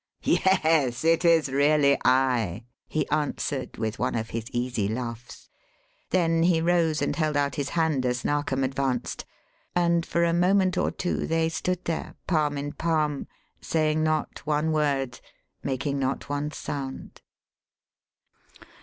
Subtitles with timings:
[0.23, 5.47] "Yes, it is really I," he answered with one of his easy laughs.
[6.09, 9.25] Then he rose and held out his hand as Narkom advanced;
[9.75, 13.27] and for a moment or two they stood there palm in palm,
[13.61, 15.19] saying not one word,
[15.61, 17.21] making not one sound.